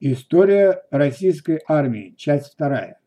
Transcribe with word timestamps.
История 0.00 0.82
российской 0.92 1.60
армии. 1.66 2.14
Часть 2.16 2.52
вторая. 2.52 3.00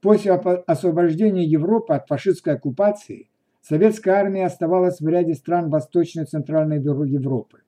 После 0.00 0.30
освобождения 0.32 1.44
Европы 1.44 1.92
от 1.92 2.06
фашистской 2.06 2.54
оккупации 2.54 3.30
советская 3.62 4.14
армия 4.14 4.46
оставалась 4.46 5.00
в 5.00 5.08
ряде 5.08 5.34
стран 5.34 5.70
Восточной 5.70 6.22
и 6.22 6.26
Центральной 6.26 6.76
Европы. 6.76 7.62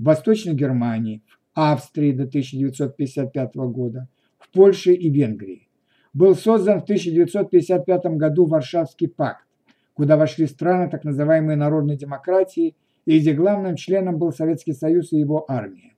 В 0.00 0.04
Восточной 0.04 0.54
Германии, 0.54 1.22
в 1.28 1.60
Австрии 1.60 2.10
до 2.10 2.24
1955 2.24 3.54
года, 3.54 4.08
в 4.36 4.50
Польше 4.50 4.92
и 4.92 5.08
Венгрии. 5.08 5.68
Был 6.12 6.34
создан 6.34 6.80
в 6.80 6.82
1955 6.82 8.04
году 8.16 8.46
Варшавский 8.46 9.06
пакт, 9.06 9.46
куда 9.94 10.16
вошли 10.16 10.46
страны 10.46 10.90
так 10.90 11.04
называемой 11.04 11.54
народной 11.54 11.96
демократии, 11.96 12.74
и 13.04 13.20
где 13.20 13.32
главным 13.32 13.76
членом 13.76 14.18
был 14.18 14.32
Советский 14.32 14.72
Союз 14.72 15.12
и 15.12 15.18
его 15.18 15.44
армия. 15.48 15.95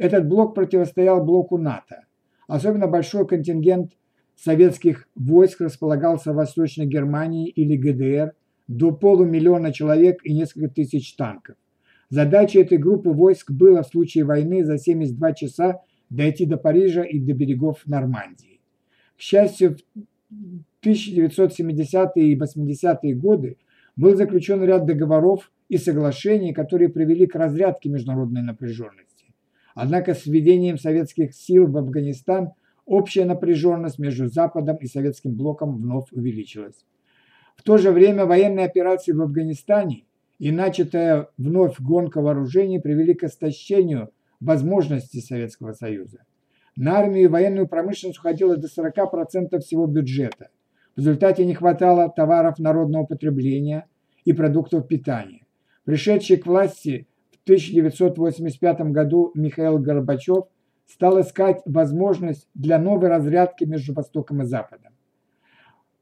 Этот 0.00 0.26
блок 0.26 0.54
противостоял 0.54 1.22
блоку 1.22 1.58
НАТО. 1.58 2.06
Особенно 2.48 2.86
большой 2.86 3.26
контингент 3.26 3.92
советских 4.34 5.06
войск 5.14 5.60
располагался 5.60 6.32
в 6.32 6.36
Восточной 6.36 6.86
Германии 6.86 7.50
или 7.50 7.76
ГДР, 7.76 8.32
до 8.66 8.92
полумиллиона 8.92 9.74
человек 9.74 10.20
и 10.24 10.32
несколько 10.32 10.68
тысяч 10.68 11.14
танков. 11.16 11.56
Задачей 12.08 12.60
этой 12.60 12.78
группы 12.78 13.10
войск 13.10 13.50
было 13.50 13.82
в 13.82 13.88
случае 13.88 14.24
войны 14.24 14.64
за 14.64 14.78
72 14.78 15.34
часа 15.34 15.82
дойти 16.08 16.46
до 16.46 16.56
Парижа 16.56 17.02
и 17.02 17.18
до 17.18 17.34
берегов 17.34 17.82
Нормандии. 17.84 18.62
К 19.18 19.20
счастью, 19.20 19.76
в 20.30 20.86
1970-е 20.86 22.32
и 22.32 22.38
80-е 22.38 23.14
годы 23.16 23.58
был 23.96 24.16
заключен 24.16 24.64
ряд 24.64 24.86
договоров 24.86 25.52
и 25.68 25.76
соглашений, 25.76 26.54
которые 26.54 26.88
привели 26.88 27.26
к 27.26 27.34
разрядке 27.34 27.90
международной 27.90 28.40
напряженности. 28.40 29.19
Однако 29.74 30.14
с 30.14 30.26
введением 30.26 30.78
советских 30.78 31.34
сил 31.34 31.66
в 31.66 31.76
Афганистан 31.76 32.50
общая 32.86 33.24
напряженность 33.24 33.98
между 33.98 34.28
Западом 34.28 34.76
и 34.76 34.86
советским 34.86 35.34
блоком 35.34 35.76
вновь 35.76 36.10
увеличилась. 36.12 36.84
В 37.56 37.62
то 37.62 37.76
же 37.76 37.92
время 37.92 38.26
военные 38.26 38.66
операции 38.66 39.12
в 39.12 39.20
Афганистане 39.20 40.04
и 40.38 40.50
начатая 40.50 41.28
вновь 41.36 41.78
гонка 41.78 42.20
вооружений 42.20 42.80
привели 42.80 43.14
к 43.14 43.24
истощению 43.24 44.10
возможностей 44.40 45.20
Советского 45.20 45.72
Союза. 45.72 46.24
На 46.76 46.98
армию 46.98 47.24
и 47.24 47.28
военную 47.28 47.68
промышленность 47.68 48.18
уходило 48.18 48.56
до 48.56 48.68
40% 48.68 49.58
всего 49.60 49.86
бюджета. 49.86 50.48
В 50.96 51.00
результате 51.00 51.44
не 51.44 51.54
хватало 51.54 52.08
товаров 52.08 52.58
народного 52.58 53.04
потребления 53.04 53.86
и 54.24 54.32
продуктов 54.32 54.88
питания. 54.88 55.46
Пришедшие 55.84 56.38
к 56.38 56.46
власти 56.46 57.06
1985 57.44 58.80
году 58.92 59.30
Михаил 59.34 59.78
Горбачев 59.78 60.44
стал 60.86 61.20
искать 61.20 61.62
возможность 61.64 62.48
для 62.54 62.78
новой 62.78 63.08
разрядки 63.08 63.64
между 63.64 63.94
Востоком 63.94 64.42
и 64.42 64.44
Западом. 64.44 64.92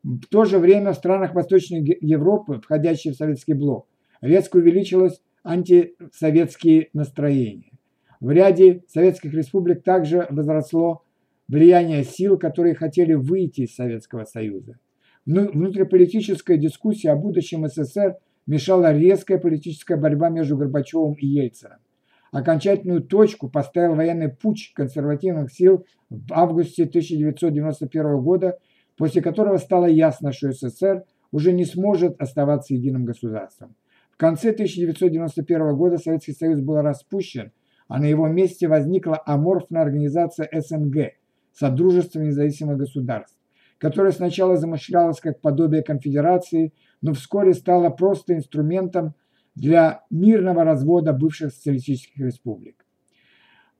В 0.02 0.26
то 0.26 0.44
же 0.44 0.58
время 0.58 0.92
в 0.92 0.96
странах 0.96 1.34
Восточной 1.34 1.98
Европы, 2.00 2.60
входящих 2.60 3.14
в 3.14 3.16
советский 3.16 3.54
блок, 3.54 3.86
резко 4.20 4.56
увеличилось 4.56 5.20
антисоветские 5.44 6.88
настроения. 6.92 7.72
В 8.20 8.30
ряде 8.30 8.84
советских 8.88 9.32
республик 9.34 9.82
также 9.82 10.26
возросло 10.30 11.04
влияние 11.46 12.04
сил, 12.04 12.38
которые 12.38 12.74
хотели 12.74 13.14
выйти 13.14 13.62
из 13.62 13.74
Советского 13.74 14.24
Союза. 14.24 14.78
Внутриполитическая 15.26 16.56
дискуссия 16.56 17.10
о 17.10 17.16
будущем 17.16 17.66
СССР– 17.68 18.16
мешала 18.48 18.92
резкая 18.92 19.38
политическая 19.38 19.96
борьба 19.96 20.30
между 20.30 20.56
Горбачевым 20.56 21.14
и 21.14 21.26
Ельциным. 21.26 21.78
Окончательную 22.32 23.02
точку 23.02 23.48
поставил 23.48 23.94
военный 23.94 24.28
путч 24.30 24.72
консервативных 24.74 25.52
сил 25.52 25.86
в 26.10 26.32
августе 26.32 26.84
1991 26.84 28.20
года, 28.20 28.58
после 28.96 29.22
которого 29.22 29.58
стало 29.58 29.86
ясно, 29.86 30.32
что 30.32 30.50
СССР 30.50 31.04
уже 31.30 31.52
не 31.52 31.64
сможет 31.64 32.20
оставаться 32.20 32.74
единым 32.74 33.04
государством. 33.04 33.76
В 34.10 34.16
конце 34.16 34.50
1991 34.50 35.76
года 35.76 35.98
Советский 35.98 36.32
Союз 36.32 36.60
был 36.60 36.80
распущен, 36.80 37.52
а 37.86 38.00
на 38.00 38.06
его 38.06 38.28
месте 38.28 38.66
возникла 38.66 39.22
аморфная 39.24 39.82
организация 39.82 40.48
СНГ– 40.52 41.12
Содружество 41.52 42.20
независимых 42.20 42.78
государств, 42.78 43.36
которая 43.78 44.12
сначала 44.12 44.56
замышлялась 44.56 45.20
как 45.20 45.40
подобие 45.42 45.82
конфедерации– 45.82 46.72
но 47.00 47.12
вскоре 47.12 47.54
стала 47.54 47.90
просто 47.90 48.34
инструментом 48.34 49.14
для 49.54 50.02
мирного 50.10 50.64
развода 50.64 51.12
бывших 51.12 51.52
социалистических 51.52 52.24
республик. 52.24 52.84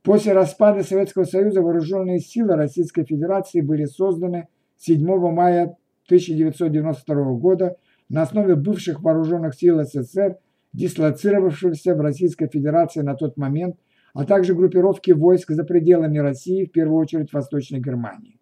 После 0.03 0.33
распада 0.33 0.83
Советского 0.83 1.25
Союза 1.25 1.61
вооруженные 1.61 2.21
силы 2.21 2.57
Российской 2.57 3.05
Федерации 3.05 3.61
были 3.61 3.85
созданы 3.85 4.49
7 4.79 5.05
мая 5.33 5.77
1992 6.07 7.33
года 7.35 7.77
на 8.09 8.23
основе 8.23 8.55
бывших 8.55 9.03
вооруженных 9.03 9.55
сил 9.55 9.83
СССР, 9.85 10.39
дислоцировавшихся 10.73 11.95
в 11.95 12.01
Российской 12.01 12.49
Федерации 12.49 13.03
на 13.03 13.15
тот 13.15 13.37
момент, 13.37 13.77
а 14.15 14.25
также 14.25 14.55
группировки 14.55 15.11
войск 15.11 15.51
за 15.51 15.65
пределами 15.65 16.19
России, 16.19 16.65
в 16.65 16.73
первую 16.73 17.01
очередь 17.01 17.31
в 17.31 17.35
Восточной 17.35 17.81
Германии. 17.81 18.41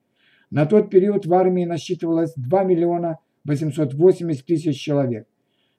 На 0.50 0.66
тот 0.66 0.90
период 0.90 1.26
в 1.26 1.34
армии 1.34 1.64
насчитывалось 1.64 2.32
2 2.36 2.64
миллиона 2.64 3.18
880 3.46 4.44
тысяч 4.44 4.78
человек. 4.78 5.26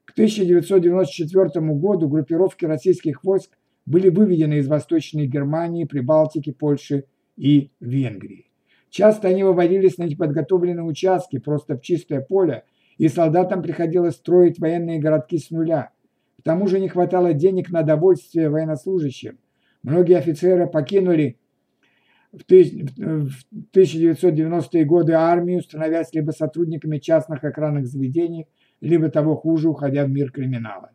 К 0.05 0.11
1994 0.11 1.65
году 1.73 2.07
группировки 2.07 2.65
российских 2.65 3.23
войск 3.23 3.51
были 3.85 4.09
выведены 4.09 4.59
из 4.59 4.67
Восточной 4.67 5.27
Германии, 5.27 5.85
Прибалтики, 5.85 6.51
Польши 6.51 7.05
и 7.35 7.71
Венгрии. 7.79 8.45
Часто 8.89 9.27
они 9.27 9.43
выводились 9.43 9.97
на 9.97 10.03
неподготовленные 10.03 10.83
участки, 10.83 11.39
просто 11.39 11.77
в 11.77 11.81
чистое 11.81 12.21
поле, 12.21 12.63
и 12.97 13.09
солдатам 13.09 13.61
приходилось 13.61 14.15
строить 14.15 14.59
военные 14.59 14.99
городки 14.99 15.37
с 15.37 15.51
нуля. 15.51 15.91
К 16.39 16.43
тому 16.43 16.67
же 16.67 16.79
не 16.79 16.87
хватало 16.87 17.33
денег 17.33 17.69
на 17.69 17.83
довольствие 17.83 18.49
военнослужащим. 18.49 19.37
Многие 19.83 20.17
офицеры 20.17 20.67
покинули 20.67 21.37
в 22.31 22.49
1990-е 22.49 24.85
годы 24.85 25.13
армию, 25.13 25.61
становясь 25.61 26.13
либо 26.13 26.31
сотрудниками 26.31 26.97
частных 26.97 27.43
охранных 27.43 27.87
заведений, 27.87 28.47
либо 28.81 29.09
того 29.09 29.35
хуже, 29.35 29.69
уходя 29.69 30.05
в 30.05 30.09
мир 30.09 30.31
криминала. 30.31 30.91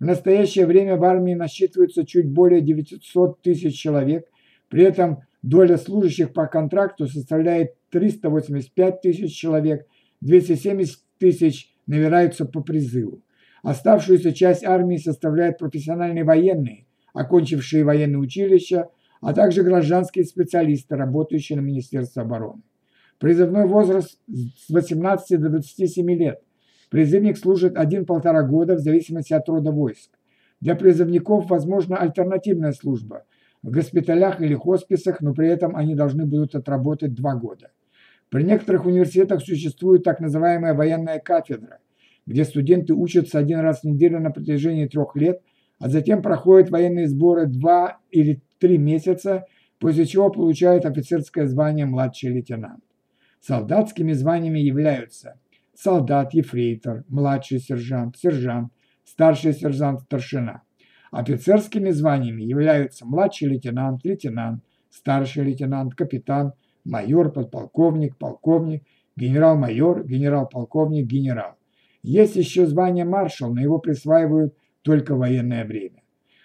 В 0.00 0.04
настоящее 0.04 0.66
время 0.66 0.96
в 0.96 1.04
армии 1.04 1.34
насчитывается 1.34 2.04
чуть 2.04 2.28
более 2.28 2.60
900 2.60 3.40
тысяч 3.42 3.78
человек, 3.78 4.26
при 4.68 4.82
этом 4.82 5.20
доля 5.42 5.76
служащих 5.76 6.32
по 6.32 6.46
контракту 6.46 7.06
составляет 7.06 7.74
385 7.90 9.00
тысяч 9.00 9.36
человек, 9.36 9.86
270 10.20 10.98
тысяч 11.18 11.72
набираются 11.86 12.46
по 12.46 12.62
призыву. 12.62 13.22
Оставшуюся 13.62 14.32
часть 14.32 14.64
армии 14.64 14.96
составляют 14.96 15.58
профессиональные 15.58 16.24
военные, 16.24 16.86
окончившие 17.12 17.84
военные 17.84 18.18
училища, 18.18 18.88
а 19.22 19.32
также 19.32 19.62
гражданские 19.62 20.24
специалисты, 20.24 20.96
работающие 20.96 21.56
на 21.56 21.62
Министерство 21.62 22.22
обороны. 22.22 22.62
Призывной 23.18 23.66
возраст 23.66 24.18
с 24.28 24.68
18 24.68 25.40
до 25.40 25.48
27 25.48 26.10
лет. 26.10 26.42
Призывник 26.90 27.38
служит 27.38 27.76
1-1,5 27.76 28.46
года 28.48 28.74
в 28.74 28.80
зависимости 28.80 29.32
от 29.32 29.48
рода 29.48 29.70
войск. 29.70 30.10
Для 30.60 30.74
призывников 30.74 31.48
возможна 31.48 31.96
альтернативная 31.96 32.72
служба 32.72 33.24
в 33.62 33.70
госпиталях 33.70 34.40
или 34.40 34.54
хосписах, 34.54 35.20
но 35.20 35.32
при 35.34 35.48
этом 35.48 35.76
они 35.76 35.94
должны 35.94 36.26
будут 36.26 36.56
отработать 36.56 37.14
2 37.14 37.34
года. 37.36 37.70
При 38.28 38.42
некоторых 38.42 38.86
университетах 38.86 39.40
существует 39.40 40.02
так 40.02 40.18
называемая 40.18 40.74
военная 40.74 41.20
кафедра, 41.20 41.78
где 42.26 42.44
студенты 42.44 42.92
учатся 42.92 43.38
один 43.38 43.60
раз 43.60 43.82
в 43.82 43.84
неделю 43.84 44.18
на 44.18 44.30
протяжении 44.30 44.86
трех 44.86 45.14
лет, 45.14 45.40
а 45.78 45.88
затем 45.88 46.22
проходят 46.22 46.70
военные 46.70 47.06
сборы 47.06 47.46
два 47.46 47.98
или 48.10 48.42
три 48.62 48.78
месяца, 48.78 49.44
после 49.80 50.06
чего 50.06 50.30
получают 50.30 50.86
офицерское 50.86 51.48
звание 51.48 51.84
младший 51.84 52.30
лейтенант. 52.30 52.84
Солдатскими 53.40 54.12
званиями 54.12 54.60
являются 54.60 55.40
солдат, 55.74 56.32
ефрейтор, 56.32 57.02
младший 57.08 57.58
сержант, 57.58 58.16
сержант, 58.16 58.72
старший 59.04 59.52
сержант, 59.52 60.02
старшина. 60.02 60.62
Офицерскими 61.10 61.90
званиями 61.90 62.44
являются 62.44 63.04
младший 63.04 63.48
лейтенант, 63.48 64.04
лейтенант, 64.04 64.62
старший 64.90 65.44
лейтенант, 65.44 65.96
капитан, 65.96 66.52
майор, 66.84 67.32
подполковник, 67.32 68.16
полковник, 68.16 68.84
генерал-майор, 69.16 70.06
генерал-полковник, 70.06 71.04
генерал. 71.04 71.56
Есть 72.04 72.36
еще 72.36 72.66
звание 72.66 73.04
маршал, 73.04 73.52
но 73.52 73.60
его 73.60 73.80
присваивают 73.80 74.54
только 74.82 75.16
в 75.16 75.18
военное 75.18 75.64
время. 75.64 76.01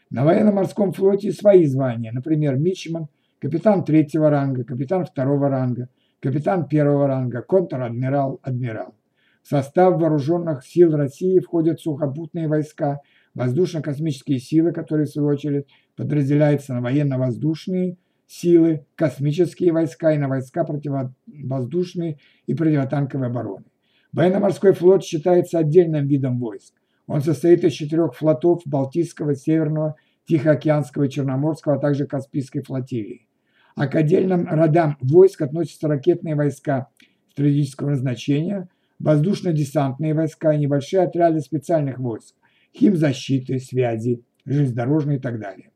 На 0.09 0.23
военно-морском 0.23 0.93
флоте 0.93 1.33
свои 1.33 1.65
звания, 1.65 2.13
например, 2.13 2.55
мичман, 2.55 3.07
капитан 3.39 3.83
третьего 3.83 4.29
ранга, 4.29 4.63
капитан 4.63 5.05
второго 5.05 5.49
ранга, 5.49 5.89
капитан 6.21 6.65
первого 6.67 7.07
ранга, 7.07 7.41
контр-адмирал, 7.41 8.39
адмирал. 8.41 8.95
В 9.43 9.49
состав 9.49 9.99
вооруженных 9.99 10.65
сил 10.65 10.95
России 10.95 11.39
входят 11.39 11.81
сухопутные 11.81 12.47
войска, 12.47 13.01
воздушно-космические 13.33 14.39
силы, 14.39 14.71
которые, 14.71 15.07
в 15.07 15.09
свою 15.09 15.27
очередь, 15.27 15.67
подразделяются 15.97 16.73
на 16.73 16.81
военно-воздушные 16.81 17.97
силы, 18.27 18.85
космические 18.95 19.73
войска 19.73 20.13
и 20.13 20.17
на 20.17 20.29
войска 20.29 20.63
противовоздушной 20.63 22.19
и 22.45 22.53
противотанковой 22.53 23.27
обороны. 23.27 23.65
Военно-морской 24.13 24.71
флот 24.71 25.03
считается 25.03 25.59
отдельным 25.59 26.07
видом 26.07 26.39
войск. 26.39 26.73
Он 27.07 27.21
состоит 27.21 27.63
из 27.63 27.73
четырех 27.73 28.13
флотов 28.13 28.61
Балтийского, 28.65 29.35
Северного, 29.35 29.95
Тихоокеанского 30.27 31.05
и 31.05 31.09
Черноморского, 31.09 31.75
а 31.75 31.79
также 31.79 32.05
Каспийской 32.05 32.61
флотилии. 32.61 33.27
А 33.75 33.87
к 33.87 33.95
отдельным 33.95 34.45
родам 34.47 34.97
войск 35.01 35.41
относятся 35.41 35.87
ракетные 35.87 36.35
войска 36.35 36.89
стратегического 37.31 37.91
назначения, 37.91 38.67
воздушно-десантные 38.99 40.13
войска 40.13 40.53
и 40.53 40.59
небольшие 40.59 41.03
отряды 41.03 41.39
специальных 41.39 41.99
войск, 41.99 42.35
химзащиты, 42.75 43.59
связи, 43.59 44.23
железнодорожные 44.45 45.17
и 45.17 45.21
так 45.21 45.39
далее. 45.39 45.71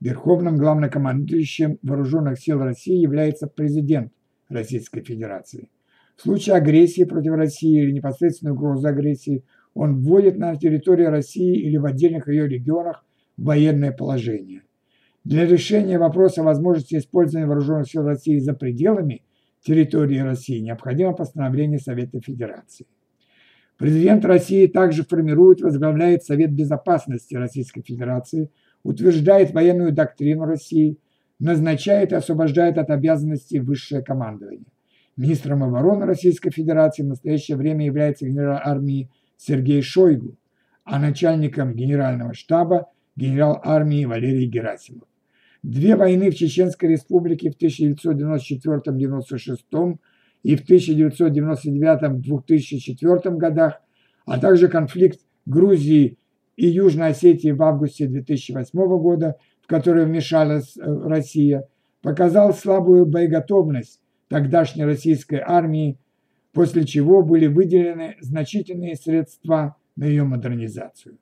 Верховным 0.00 0.56
главнокомандующим 0.56 1.78
Вооруженных 1.82 2.40
сил 2.40 2.58
России 2.58 2.96
является 2.96 3.46
президент 3.46 4.12
Российской 4.48 5.02
Федерации. 5.02 5.70
В 6.16 6.22
случае 6.22 6.56
агрессии 6.56 7.04
против 7.04 7.34
России 7.34 7.82
или 7.82 7.92
непосредственной 7.92 8.52
угрозы 8.52 8.88
агрессии 8.88 9.44
он 9.76 10.00
вводит 10.00 10.38
на 10.38 10.56
территории 10.56 11.04
России 11.04 11.54
или 11.54 11.76
в 11.76 11.84
отдельных 11.84 12.28
ее 12.28 12.48
регионах 12.48 13.04
военное 13.36 13.92
положение. 13.92 14.62
Для 15.22 15.44
решения 15.44 15.98
вопроса 15.98 16.42
возможности 16.42 16.96
использования 16.96 17.46
вооруженных 17.46 17.86
сил 17.86 18.02
России 18.04 18.38
за 18.38 18.54
пределами 18.54 19.22
территории 19.62 20.18
России 20.18 20.60
необходимо 20.60 21.12
постановление 21.12 21.78
Совета 21.78 22.20
Федерации. 22.20 22.86
Президент 23.76 24.24
России 24.24 24.66
также 24.66 25.04
формирует, 25.04 25.60
возглавляет 25.60 26.24
Совет 26.24 26.52
Безопасности 26.52 27.34
Российской 27.34 27.82
Федерации, 27.82 28.50
утверждает 28.82 29.52
военную 29.52 29.92
доктрину 29.92 30.46
России, 30.46 30.98
назначает 31.38 32.12
и 32.12 32.14
освобождает 32.14 32.78
от 32.78 32.88
обязанностей 32.88 33.60
высшее 33.60 34.02
командование. 34.02 34.64
Министром 35.18 35.64
обороны 35.64 36.06
Российской 36.06 36.50
Федерации 36.50 37.02
в 37.02 37.08
настоящее 37.08 37.58
время 37.58 37.84
является 37.84 38.26
генерал 38.26 38.58
армии 38.64 39.10
Сергей 39.36 39.82
Шойгу, 39.82 40.36
а 40.84 40.98
начальником 40.98 41.74
генерального 41.74 42.34
штаба 42.34 42.90
генерал 43.16 43.60
армии 43.62 44.04
Валерий 44.04 44.46
Герасимов. 44.46 45.06
Две 45.62 45.96
войны 45.96 46.30
в 46.30 46.36
Чеченской 46.36 46.90
республике 46.90 47.50
в 47.50 47.56
1994-96 47.60 49.98
и 50.42 50.54
в 50.54 50.68
1999-2004 50.68 53.36
годах, 53.36 53.80
а 54.26 54.38
также 54.38 54.68
конфликт 54.68 55.20
Грузии 55.44 56.18
и 56.56 56.68
Южной 56.68 57.08
Осетии 57.08 57.50
в 57.50 57.60
августе 57.62 58.06
2008 58.06 58.78
года, 58.98 59.36
в 59.60 59.66
который 59.66 60.04
вмешалась 60.04 60.76
э, 60.76 60.82
Россия, 60.84 61.66
показал 62.02 62.54
слабую 62.54 63.06
боеготовность 63.06 64.00
тогдашней 64.28 64.84
российской 64.84 65.42
армии, 65.44 65.98
после 66.56 66.84
чего 66.86 67.22
были 67.22 67.46
выделены 67.48 68.16
значительные 68.22 68.96
средства 68.96 69.76
на 69.94 70.06
ее 70.06 70.24
модернизацию. 70.24 71.18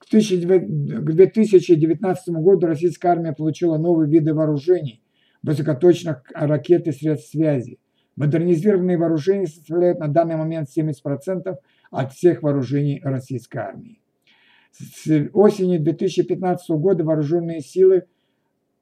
К 0.00 0.08
2019 0.10 2.28
году 2.36 2.66
российская 2.66 3.08
армия 3.08 3.34
получила 3.34 3.76
новые 3.76 4.08
виды 4.08 4.32
вооружений, 4.32 5.02
высокоточных 5.42 6.22
ракет 6.32 6.86
и 6.86 6.92
средств 6.92 7.32
связи. 7.32 7.78
Модернизированные 8.16 8.96
вооружения 8.96 9.46
составляют 9.46 9.98
на 9.98 10.08
данный 10.08 10.36
момент 10.36 10.70
70% 10.74 11.54
от 11.90 12.12
всех 12.14 12.42
вооружений 12.42 13.02
российской 13.04 13.58
армии. 13.58 14.00
С 14.72 15.28
осени 15.34 15.76
2015 15.76 16.70
года 16.70 17.04
вооруженные 17.04 17.60
силы 17.60 18.04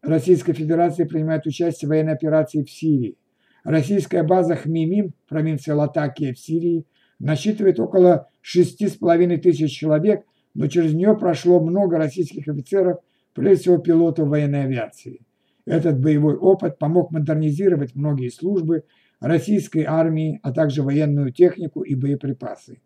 Российской 0.01 0.53
Федерации 0.53 1.03
принимают 1.03 1.45
участие 1.45 1.89
в 1.89 1.91
военной 1.91 2.13
операции 2.13 2.63
в 2.63 2.71
Сирии. 2.71 3.19
Российская 3.67 4.23
база 4.23 4.57
Хмимим, 4.57 5.13
провинция 5.29 5.75
Латакия 5.75 6.33
в 6.33 6.39
Сирии, 6.39 6.87
насчитывает 7.19 7.79
около 7.79 8.29
6,5 8.43 9.37
тысяч 9.39 9.77
человек– 9.77 10.25
но 10.57 10.69
через 10.69 10.95
нее 10.95 11.15
прошло 11.17 11.61
много 11.61 11.99
российских 11.99 12.49
офицеров, 12.49 12.99
прежде 13.35 13.63
всего 13.63 13.79
пилотов 13.79 14.29
военной 14.29 14.65
авиации. 14.65 15.21
Этот 15.67 16.01
боевой 16.01 16.35
опыт 16.35 16.79
помог 16.79 17.11
модернизировать 17.11 17.95
многие 17.95 18.31
службы 18.31 18.85
российской 19.21 19.85
армии, 19.87 20.41
а 20.43 20.53
также 20.53 20.83
военную 20.83 21.33
технику 21.33 21.83
и 21.83 21.95
боеприпасы. 21.95 22.81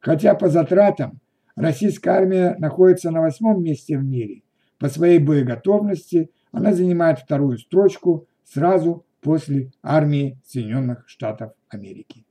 Хотя 0.00 0.34
по 0.34 0.48
затратам 0.48 1.20
российская 1.54 2.10
армия 2.10 2.56
находится 2.58 3.12
на 3.12 3.20
восьмом 3.20 3.62
месте 3.62 3.96
в 3.96 4.04
мире, 4.04 4.42
по 4.78 4.88
своей 4.88 5.20
боеготовности 5.20 6.30
она 6.50 6.72
занимает 6.72 7.20
вторую 7.20 7.58
строчку 7.58 8.26
сразу 8.42 9.06
после 9.24 9.72
армии 9.82 10.38
Соединенных 10.44 11.08
Штатов 11.08 11.54
Америки. 11.70 12.26